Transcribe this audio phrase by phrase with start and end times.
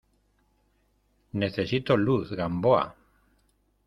[1.39, 2.83] necesito luz, Gamboa.